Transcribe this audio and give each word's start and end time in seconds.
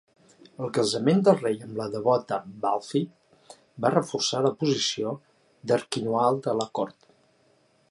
El 0.61 0.69
casament 0.77 1.19
del 1.27 1.35
rei 1.41 1.59
amb 1.65 1.75
la 1.81 1.85
devota 1.95 2.39
Balthild 2.63 3.53
fa 3.85 3.93
reforçar 3.97 4.41
la 4.47 4.55
posició 4.65 5.15
d'Erquinoald 5.73 6.51
a 6.55 6.57
la 6.65 6.69
cort. 6.81 6.99